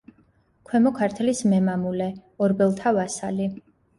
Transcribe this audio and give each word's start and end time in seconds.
ქვემო 0.69 0.93
ქართლის 0.99 1.41
მემამულე, 1.51 2.09
ორბელთა 2.47 2.97
ვასალი. 2.99 3.49